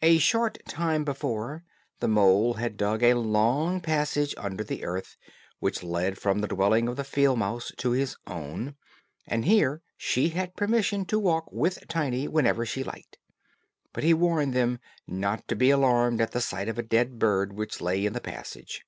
[0.00, 1.62] A short time before,
[2.00, 5.18] the mole had dug a long passage under the earth,
[5.60, 8.76] which led from the dwelling of the field mouse to his own,
[9.26, 13.18] and here she had permission to walk with Tiny whenever she liked.
[13.92, 17.52] But he warned them not to be alarmed at the sight of a dead bird
[17.52, 18.86] which lay in the passage.